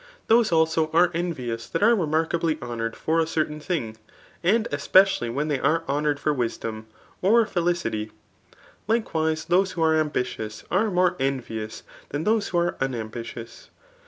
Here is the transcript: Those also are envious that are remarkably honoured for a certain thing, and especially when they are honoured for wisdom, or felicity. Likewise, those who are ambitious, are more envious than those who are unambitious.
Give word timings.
Those 0.25 0.51
also 0.51 0.89
are 0.93 1.11
envious 1.13 1.69
that 1.69 1.83
are 1.83 1.93
remarkably 1.93 2.57
honoured 2.59 2.95
for 2.95 3.19
a 3.19 3.27
certain 3.27 3.59
thing, 3.59 3.97
and 4.41 4.67
especially 4.71 5.29
when 5.29 5.47
they 5.47 5.59
are 5.59 5.83
honoured 5.87 6.19
for 6.19 6.33
wisdom, 6.33 6.87
or 7.21 7.45
felicity. 7.45 8.09
Likewise, 8.87 9.45
those 9.45 9.73
who 9.73 9.83
are 9.83 9.95
ambitious, 9.95 10.63
are 10.71 10.89
more 10.89 11.15
envious 11.19 11.83
than 12.09 12.23
those 12.23 12.47
who 12.47 12.57
are 12.57 12.77
unambitious. 12.81 13.69